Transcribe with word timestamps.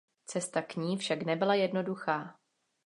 Cesta 0.25 0.61
k 0.61 0.75
ní 0.75 0.97
však 0.97 1.21
nebyla 1.23 1.55
jednoduchá. 1.55 2.35